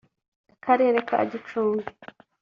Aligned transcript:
Akarere 0.53 0.99
ka 1.09 1.17
Gicumbi 1.29 1.85